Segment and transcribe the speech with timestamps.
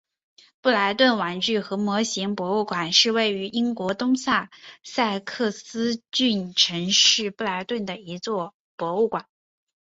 [0.61, 4.49] 布莱顿玩具和模型博物馆是位于英国东萨
[4.81, 9.27] 塞克斯郡城市布莱顿的一座博物馆。